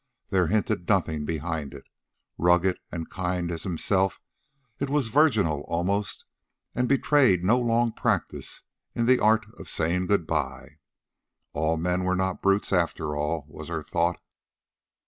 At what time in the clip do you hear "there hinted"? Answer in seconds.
0.31-0.89